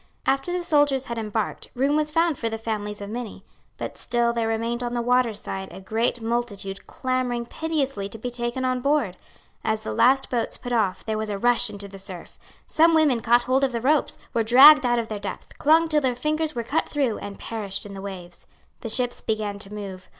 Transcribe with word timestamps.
After 0.25 0.51
the 0.51 0.63
soldiers 0.63 1.05
had 1.05 1.19
embarked, 1.19 1.69
room 1.75 1.95
was 1.95 2.09
found 2.09 2.35
for 2.35 2.49
the 2.49 2.57
families 2.57 3.01
of 3.01 3.09
many. 3.11 3.45
But 3.77 3.99
still 3.99 4.33
there 4.33 4.47
remained 4.47 4.81
on 4.81 4.95
the 4.95 5.01
water 5.03 5.35
side 5.35 5.71
a 5.71 5.79
great 5.79 6.23
multitude 6.23 6.87
clamouring 6.87 7.45
piteously 7.45 8.09
to 8.09 8.17
be 8.17 8.31
taken 8.31 8.65
on 8.65 8.79
board. 8.81 9.15
As 9.63 9.81
the 9.81 9.93
last 9.93 10.31
boats 10.31 10.57
put 10.57 10.71
off 10.73 11.05
there 11.05 11.19
was 11.19 11.29
a 11.29 11.37
rush 11.37 11.69
into 11.69 11.87
the 11.87 11.99
surf. 11.99 12.39
Some 12.65 12.95
women 12.95 13.21
caught 13.21 13.43
hold 13.43 13.63
of 13.63 13.73
the 13.73 13.79
ropes, 13.79 14.17
were 14.33 14.41
dragged 14.41 14.87
out 14.87 14.97
of 14.97 15.07
their 15.07 15.19
depth, 15.19 15.59
clung 15.59 15.87
till 15.87 16.01
their 16.01 16.15
fingers 16.15 16.55
were 16.55 16.63
cut 16.63 16.89
through, 16.89 17.19
and 17.19 17.37
perished 17.37 17.85
in 17.85 17.93
the 17.93 18.01
waves. 18.01 18.47
The 18.79 18.89
ships 18.89 19.21
began 19.21 19.59
to 19.59 19.71
move. 19.71 20.09